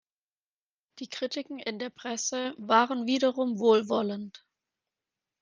[0.97, 4.43] Die Kritiken in der Presse waren wiederum wohlwollend.